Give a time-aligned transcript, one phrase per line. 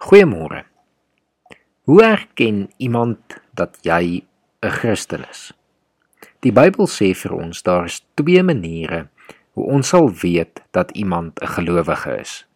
[0.00, 0.62] Goeiemôre.
[1.84, 3.18] Hoe erken iemand
[3.52, 4.24] dat jy
[4.62, 5.52] 'n Christen is?
[6.40, 9.08] Die Bybel sê vir ons daar's twee maniere
[9.52, 12.46] hoe ons sal weet dat iemand 'n gelowige is.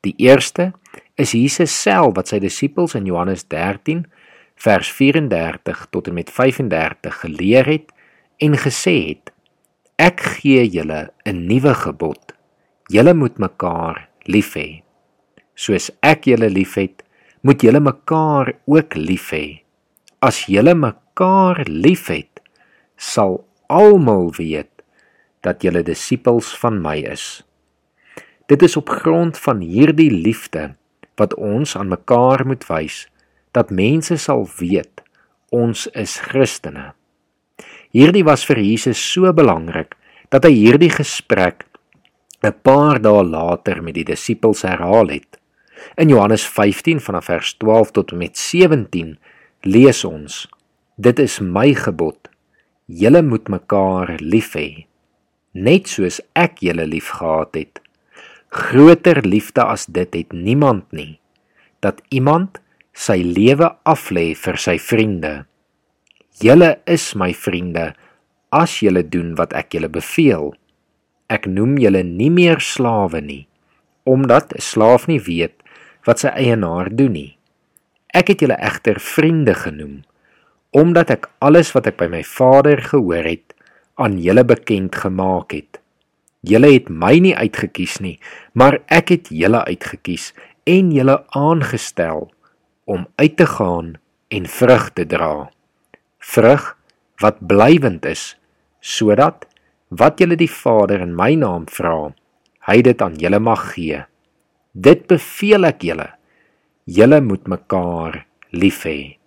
[0.00, 0.72] Die eerste
[1.14, 4.06] is Jesus self wat sy disippels in Johannes 13
[4.54, 7.92] vers 34 tot en met 35 geleer het
[8.38, 9.32] en gesê het:
[9.96, 12.32] Ek gee julle 'n nuwe gebod.
[12.86, 14.82] Julle moet mekaar lief hê.
[15.60, 17.02] Soos ek julle liefhet,
[17.44, 19.60] moet julle mekaar ook lief hê.
[20.24, 22.40] As julle mekaar liefhet,
[22.96, 24.72] sal almal weet
[25.44, 27.42] dat julle disippels van my is.
[28.48, 30.74] Dit is op grond van hierdie liefde
[31.20, 33.04] wat ons aan mekaar moet wys
[33.56, 35.04] dat mense sal weet
[35.50, 36.92] ons is Christene.
[37.90, 39.96] Hierdie was vir Jesus so belangrik
[40.30, 41.66] dat hy hierdie gesprek
[42.42, 45.39] 'n paar dae later met die disippels herhaal het.
[45.96, 49.18] In Johannes 15 vanaf vers 12 tot en met 17
[49.60, 50.48] lees ons:
[50.96, 52.30] Dit is my gebod:
[52.86, 54.86] Julle moet mekaar lief hê,
[55.52, 57.80] net soos ek julle liefgehad het.
[58.50, 61.20] Groter liefde as dit het niemand nie,
[61.80, 62.58] dat iemand
[62.92, 65.44] sy lewe aflê vir sy vriende.
[66.40, 67.92] Julle is my vriende
[68.50, 70.50] as julle doen wat ek julle beveel.
[71.30, 73.46] Ek noem julle nie meer slawe nie,
[74.04, 75.60] omdat 'n slaaf nie weet
[76.08, 77.36] wat sy eienaar doen nie.
[78.14, 80.00] Ek het julle egter vriende genoem,
[80.74, 83.54] omdat ek alles wat ek by my Vader gehoor het,
[84.00, 85.80] aan julle bekend gemaak het.
[86.46, 88.16] Julle het my nie uitgekies nie,
[88.56, 90.30] maar ek het julle uitgekies
[90.64, 92.30] en julle aangestel
[92.88, 93.94] om uit te gaan
[94.32, 95.50] en vrug te dra.
[96.18, 96.76] Vrug
[97.20, 98.34] wat blywend is,
[98.80, 99.44] sodat
[99.90, 102.12] wat julle die Vader in my naam vra,
[102.70, 104.00] hy dit aan julle mag gee.
[104.70, 106.06] Dit beveel ek julle.
[106.86, 108.20] Julle moet mekaar
[108.54, 109.18] lief hê.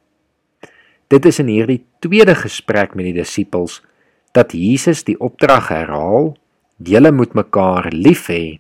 [1.12, 3.82] Dit is in hierdie tweede gesprek met die disippels
[4.32, 6.32] dat Jesus die opdrag herhaal:
[6.80, 8.60] "Julle moet mekaar lief hê,"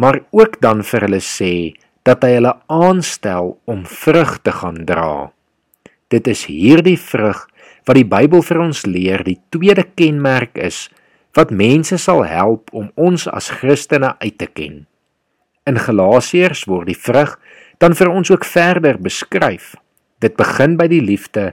[0.00, 5.30] maar ook dan vir hulle sê dat hy hulle aanstel om vrug te gaan dra.
[6.08, 7.46] Dit is hierdie vrug
[7.84, 10.88] wat die Bybel vir ons leer die tweede kenmerk is
[11.36, 14.86] wat mense sal help om ons as Christene uit te ken.
[15.68, 17.34] In Galasiërs word die vrug
[17.82, 19.74] dan vir ons ook verder beskryf.
[20.24, 21.52] Dit begin by die liefde,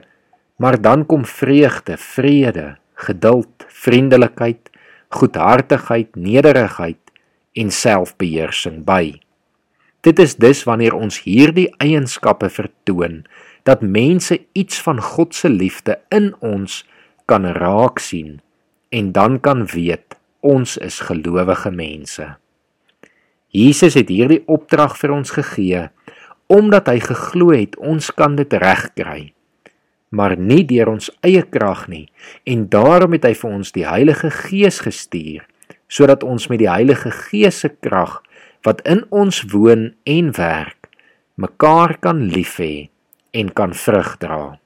[0.56, 4.70] maar dan kom vreugde, vrede, geduld, vriendelikheid,
[5.12, 7.12] goedhartigheid, nederigheid
[7.52, 9.18] en selfbeheersing by.
[10.00, 13.24] Dit is dus wanneer ons hierdie eienskappe vertoon
[13.68, 16.84] dat mense iets van God se liefde in ons
[17.26, 18.40] kan raak sien
[18.94, 22.36] en dan kan weet ons is gelowige mense.
[23.56, 25.86] Jesus het hierdie opdrag vir ons gegee
[26.52, 29.32] omdat hy geglo het ons kan dit regkry
[30.16, 32.06] maar nie deur ons eie krag nie
[32.46, 35.46] en daarom het hy vir ons die Heilige Gees gestuur
[35.88, 38.20] sodat ons met die Heilige Gees se krag
[38.66, 40.88] wat in ons woon en werk,
[41.38, 42.88] mekaar kan lief hê
[43.36, 44.56] en kan vrug dra.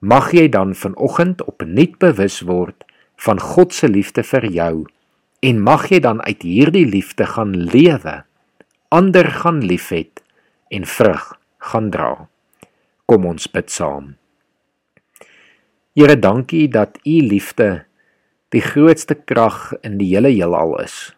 [0.00, 2.84] Mag jy dan vanoggend opnuut bewus word
[3.24, 4.74] van God se liefde vir jou
[5.44, 8.22] en mag jy dan uit hierdie liefde gaan lewe,
[8.88, 10.22] ander gaan liefhet
[10.72, 11.34] en vrug
[11.70, 12.28] gaan dra.
[13.04, 14.14] Kom ons bid saam.
[15.94, 17.84] Here, dankie dat u liefde
[18.54, 21.12] die grootste krag in die hele heelal is.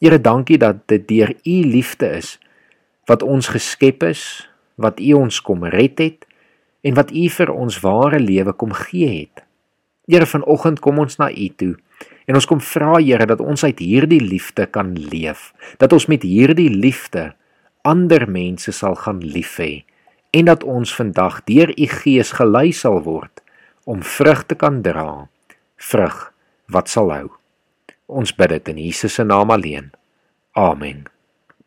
[0.00, 2.36] Here, dankie dat dit deur U liefde is
[3.08, 4.22] wat ons geskep is,
[4.76, 6.26] wat U ons kom red het
[6.86, 9.42] en wat U vir ons ware lewe kom gee het.
[10.06, 11.74] Here, vanoggend kom ons na U toe
[12.28, 16.22] en ons kom vra Here dat ons uit hierdie liefde kan leef, dat ons met
[16.22, 17.32] hierdie liefde
[17.82, 19.84] ander mense sal gaan lief hê
[20.36, 23.40] en dat ons vandag deur U Gees gelei sal word
[23.88, 25.28] om vrug te kan dra,
[25.80, 26.16] vrug
[26.68, 27.28] wat sal hou.
[28.08, 29.88] Ons bid dit in Jesus se naam alleen.
[30.52, 31.06] Amen.